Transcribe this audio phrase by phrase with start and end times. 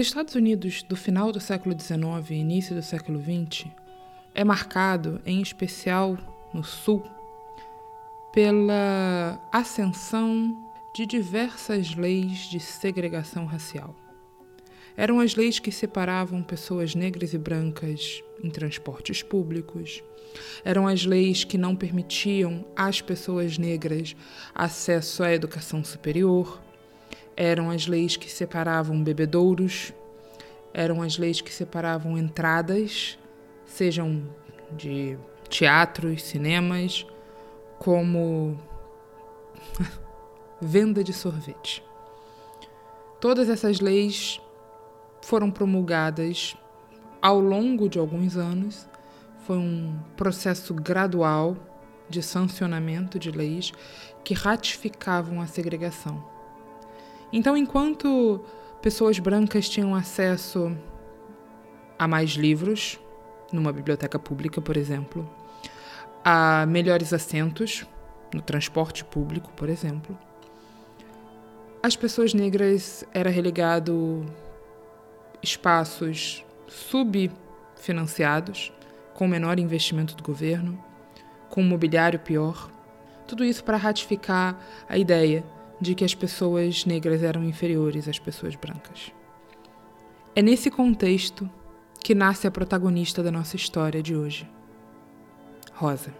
[0.00, 3.66] Os Estados Unidos do final do século XIX e início do século XX
[4.34, 6.16] é marcado, em especial
[6.54, 7.04] no Sul,
[8.32, 10.56] pela ascensão
[10.94, 13.94] de diversas leis de segregação racial.
[14.96, 20.02] Eram as leis que separavam pessoas negras e brancas em transportes públicos.
[20.64, 24.16] Eram as leis que não permitiam às pessoas negras
[24.54, 26.58] acesso à educação superior
[27.36, 29.92] eram as leis que separavam bebedouros,
[30.72, 33.18] eram as leis que separavam entradas,
[33.64, 34.22] sejam
[34.72, 37.06] de teatros, cinemas,
[37.78, 38.58] como
[40.60, 41.82] venda de sorvete.
[43.20, 44.40] Todas essas leis
[45.22, 46.56] foram promulgadas
[47.20, 48.88] ao longo de alguns anos.
[49.46, 51.56] Foi um processo gradual
[52.08, 53.72] de sancionamento de leis
[54.24, 56.24] que ratificavam a segregação.
[57.32, 58.44] Então, enquanto
[58.82, 60.76] pessoas brancas tinham acesso
[61.98, 62.98] a mais livros,
[63.52, 65.28] numa biblioteca pública, por exemplo,
[66.24, 67.86] a melhores assentos
[68.32, 70.16] no transporte público, por exemplo,
[71.82, 74.24] as pessoas negras era relegado
[75.42, 78.72] espaços subfinanciados,
[79.14, 80.82] com menor investimento do governo,
[81.48, 82.70] com um mobiliário pior.
[83.26, 85.44] Tudo isso para ratificar a ideia
[85.80, 89.12] de que as pessoas negras eram inferiores às pessoas brancas.
[90.34, 91.48] É nesse contexto
[91.98, 94.48] que nasce a protagonista da nossa história de hoje,
[95.74, 96.14] Rosa.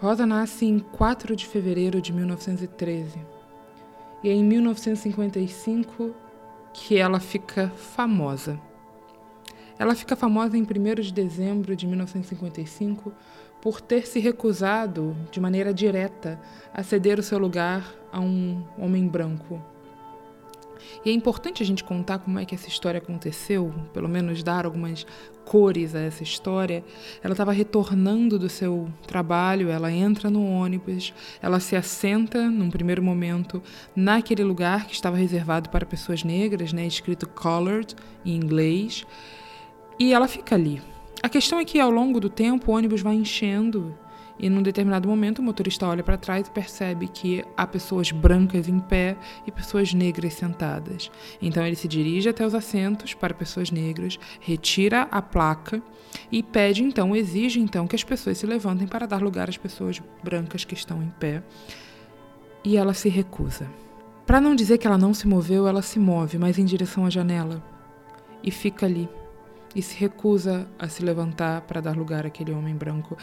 [0.00, 3.18] Rosa nasce em 4 de fevereiro de 1913
[4.22, 6.14] e é em 1955
[6.72, 8.60] que ela fica famosa.
[9.78, 13.12] Ela fica famosa em 1 de dezembro de 1955
[13.60, 16.40] por ter se recusado de maneira direta
[16.72, 19.60] a ceder o seu lugar a um homem branco.
[21.04, 24.64] E é importante a gente contar como é que essa história aconteceu, pelo menos dar
[24.64, 25.06] algumas
[25.44, 26.84] cores a essa história.
[27.22, 33.02] Ela estava retornando do seu trabalho, ela entra no ônibus, ela se assenta num primeiro
[33.02, 33.62] momento
[33.94, 39.06] naquele lugar que estava reservado para pessoas negras, né, escrito colored em inglês,
[39.98, 40.80] e ela fica ali
[41.24, 43.96] a questão é que ao longo do tempo o ônibus vai enchendo
[44.38, 48.68] e num determinado momento o motorista olha para trás e percebe que há pessoas brancas
[48.68, 49.16] em pé
[49.46, 51.10] e pessoas negras sentadas.
[51.40, 55.82] Então ele se dirige até os assentos para pessoas negras, retira a placa
[56.30, 60.02] e pede então, exige então que as pessoas se levantem para dar lugar às pessoas
[60.22, 61.42] brancas que estão em pé.
[62.62, 63.66] E ela se recusa.
[64.26, 67.08] Para não dizer que ela não se moveu, ela se move, mas em direção à
[67.08, 67.64] janela
[68.42, 69.08] e fica ali
[69.74, 73.16] e se recusa a se levantar para dar lugar àquele homem branco.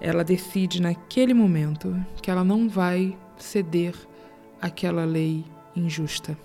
[0.00, 3.94] Ela decide naquele momento que ela não vai ceder
[4.60, 5.44] àquela lei
[5.74, 6.36] injusta.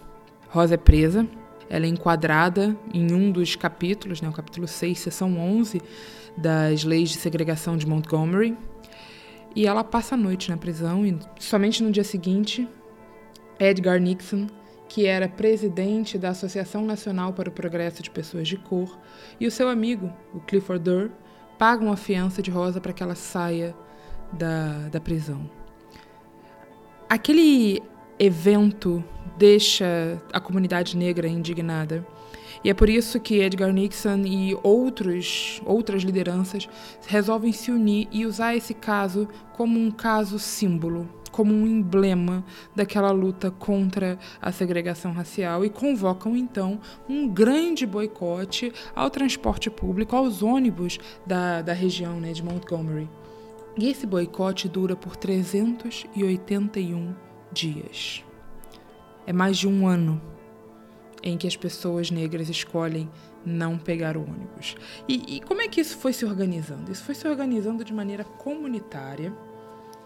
[0.49, 1.27] Rosa é presa,
[1.69, 5.81] ela é enquadrada em um dos capítulos, né, o capítulo 6, seção 11
[6.37, 8.55] das leis de segregação de Montgomery,
[9.55, 12.67] e ela passa a noite na prisão e somente no dia seguinte
[13.57, 14.47] Edgar Nixon
[14.87, 18.97] que era presidente da Associação Nacional para o Progresso de Pessoas de Cor,
[19.39, 21.11] e o seu amigo, o Clifford Durr,
[21.57, 23.75] pagam a fiança de Rosa para que ela saia
[24.31, 25.49] da, da prisão.
[27.09, 27.81] Aquele
[28.19, 29.03] evento
[29.37, 32.05] deixa a comunidade negra indignada.
[32.63, 36.67] E é por isso que Edgar Nixon e outros, outras lideranças
[37.05, 43.11] resolvem se unir e usar esse caso como um caso símbolo como um emblema daquela
[43.11, 46.79] luta contra a segregação racial e convocam então
[47.09, 50.97] um grande boicote ao transporte público, aos ônibus
[51.27, 53.09] da, da região né, de Montgomery.
[53.77, 57.13] E esse boicote dura por 381
[57.51, 58.23] dias.
[59.27, 60.21] É mais de um ano
[61.21, 63.11] em que as pessoas negras escolhem
[63.45, 64.77] não pegar o ônibus.
[65.05, 66.93] E, e como é que isso foi se organizando?
[66.93, 69.33] Isso foi se organizando de maneira comunitária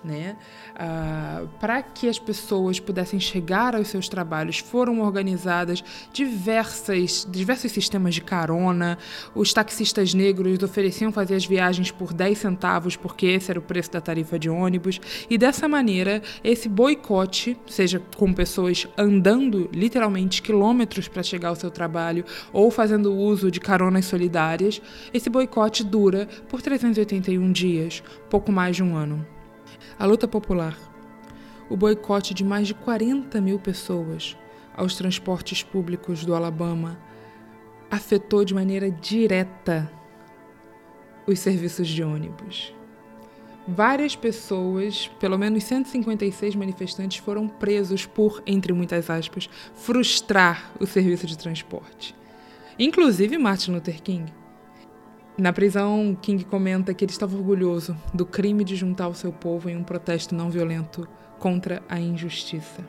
[0.04, 0.38] né?
[0.76, 8.16] Ah, para que as pessoas pudessem chegar aos seus trabalhos, foram organizadas diversas, diversos sistemas
[8.16, 8.98] de carona.
[9.36, 13.92] Os taxistas negros ofereciam fazer as viagens por 10 centavos, porque esse era o preço
[13.92, 15.00] da tarifa de ônibus.
[15.30, 21.72] E dessa maneira, esse boicote, seja com pessoas andando literalmente quilômetros para chegar ao seu
[21.72, 22.24] trabalho
[22.54, 24.82] ou fazendo uso de caronas solidárias,
[25.14, 29.39] esse boicote dura por 381 dias, pouco mais de um ano
[29.98, 30.78] a luta popular,
[31.70, 34.38] o boicote de mais de 40 mil pessoas
[34.76, 36.98] aos transportes públicos do Alabama
[37.92, 39.92] afetou de maneira direta
[41.28, 42.74] os serviços de ônibus.
[43.68, 51.28] Várias pessoas, pelo menos 156 manifestantes, foram presos por, entre muitas aspas, frustrar o serviço
[51.28, 52.16] de transporte.
[52.80, 54.39] Inclusive Martin Luther King.
[55.40, 59.70] Na prisão, King comenta que ele estava orgulhoso do crime de juntar o seu povo
[59.70, 61.08] em um protesto não violento
[61.40, 62.84] contra a injustiça.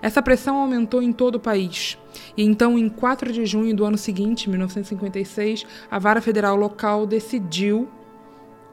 [0.00, 1.98] Essa pressão aumentou em todo o país.
[2.34, 7.86] E então, em 4 de junho do ano seguinte, 1956, a vara federal local decidiu,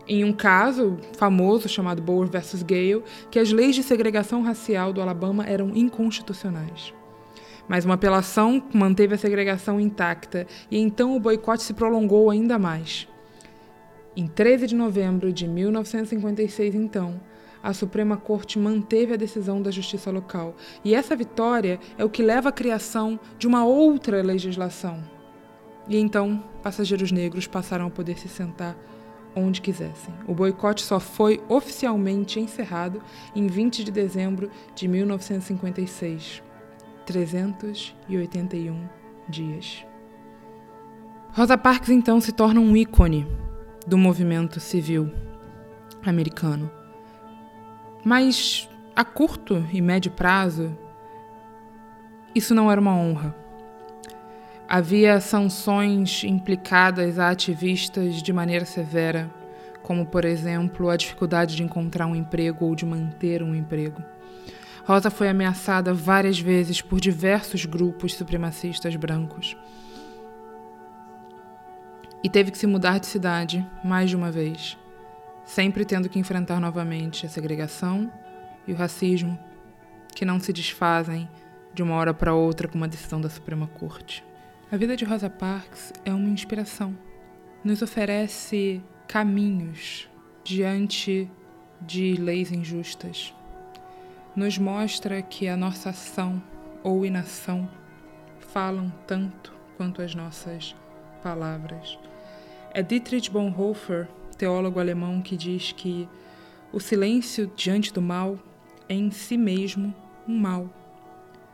[0.07, 5.01] em um caso famoso chamado Boer versus Gale, que as leis de segregação racial do
[5.01, 6.93] Alabama eram inconstitucionais.
[7.67, 13.07] Mas uma apelação manteve a segregação intacta e então o boicote se prolongou ainda mais.
[14.15, 17.19] Em 13 de novembro de 1956, então,
[17.61, 20.55] a Suprema Corte manteve a decisão da justiça local.
[20.83, 25.03] E essa vitória é o que leva à criação de uma outra legislação.
[25.89, 28.77] E então, passageiros negros passaram a poder se sentar
[29.35, 30.13] onde quisessem.
[30.27, 33.01] O boicote só foi oficialmente encerrado
[33.35, 36.44] em 20 de dezembro de 1956.
[37.05, 38.89] 381
[39.29, 39.85] dias.
[41.31, 43.27] Rosa Parks então se torna um ícone
[43.85, 45.11] do movimento civil
[46.03, 46.71] americano.
[48.03, 50.77] Mas a curto e médio prazo,
[52.33, 53.35] isso não era uma honra.
[54.67, 59.29] Havia sanções implicadas a ativistas de maneira severa,
[59.83, 64.01] como, por exemplo, a dificuldade de encontrar um emprego ou de manter um emprego.
[64.85, 69.57] Rosa foi ameaçada várias vezes por diversos grupos supremacistas brancos.
[72.23, 74.77] E teve que se mudar de cidade mais de uma vez,
[75.43, 78.11] sempre tendo que enfrentar novamente a segregação
[78.67, 79.39] e o racismo,
[80.13, 81.27] que não se desfazem
[81.73, 84.23] de uma hora para outra com uma decisão da Suprema Corte.
[84.71, 86.95] A vida de Rosa Parks é uma inspiração.
[87.63, 90.07] Nos oferece caminhos
[90.43, 91.27] diante
[91.81, 93.33] de leis injustas
[94.35, 96.43] nos mostra que a nossa ação
[96.83, 97.69] ou inação
[98.39, 100.75] falam tanto quanto as nossas
[101.23, 101.97] palavras.
[102.73, 106.09] É Dietrich Bonhoeffer, teólogo alemão, que diz que
[106.73, 108.37] o silêncio diante do mal
[108.89, 109.95] é em si mesmo
[110.27, 110.69] um mal.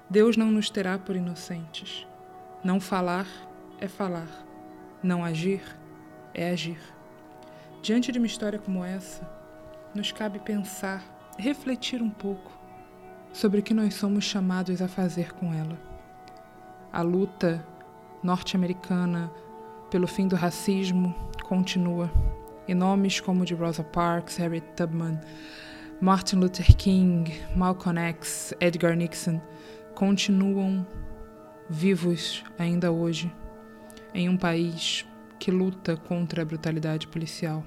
[0.10, 2.08] Deus não nos terá por inocentes.
[2.64, 3.28] Não falar
[3.80, 4.28] é falar.
[5.04, 5.62] Não agir
[6.34, 6.80] é agir.
[7.84, 9.30] Diante de uma história como essa,
[9.94, 11.04] nos cabe pensar,
[11.38, 12.61] refletir um pouco
[13.34, 15.78] sobre o que nós somos chamados a fazer com ela.
[16.92, 17.66] A luta
[18.24, 19.32] norte-americana
[19.90, 21.14] pelo fim do racismo
[21.44, 22.10] continua,
[22.68, 25.20] e nomes como de Rosa Parks, Harriet Tubman,
[26.00, 29.42] Martin Luther King, Malcolm X, Edgar Nixon
[29.94, 30.86] continuam
[31.70, 33.32] vivos ainda hoje
[34.14, 35.06] em um país
[35.40, 37.64] que luta contra a brutalidade policial.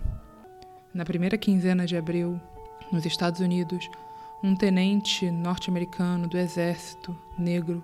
[0.93, 2.41] Na primeira quinzena de abril,
[2.91, 3.89] nos Estados Unidos,
[4.45, 7.83] um tenente norte-americano do exército negro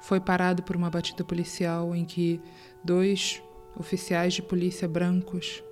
[0.00, 2.40] foi parado por uma batida policial em que
[2.82, 3.42] dois
[3.78, 5.62] oficiais de polícia brancos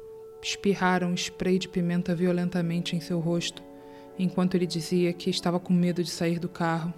[0.42, 3.62] espirraram spray de pimenta violentamente em seu rosto,
[4.18, 6.92] enquanto ele dizia que estava com medo de sair do carro.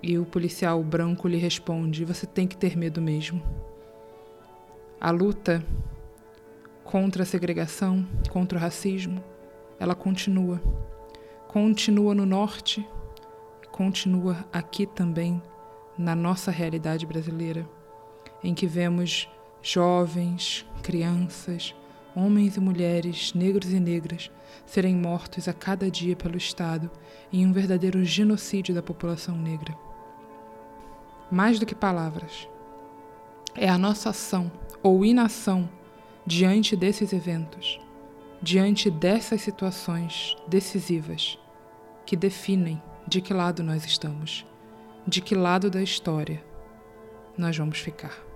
[0.00, 3.42] E o policial branco lhe responde: Você tem que ter medo mesmo.
[5.00, 5.64] A luta
[6.84, 9.22] contra a segregação, contra o racismo,
[9.80, 10.62] ela continua
[11.48, 12.86] continua no norte,
[13.72, 15.42] continua aqui também
[15.96, 17.66] na nossa realidade brasileira,
[18.44, 19.26] em que vemos
[19.62, 21.74] jovens, crianças,
[22.14, 24.30] homens e mulheres, negros e negras,
[24.66, 26.90] serem mortos a cada dia pelo Estado
[27.32, 29.74] em um verdadeiro genocídio da população negra.
[31.30, 32.46] Mais do que palavras,
[33.54, 34.52] é a nossa ação
[34.82, 35.66] ou inação
[36.26, 37.80] diante desses eventos
[38.40, 41.38] diante dessas situações decisivas
[42.06, 44.46] que definem de que lado nós estamos,
[45.06, 46.44] de que lado da história
[47.36, 48.27] nós vamos ficar.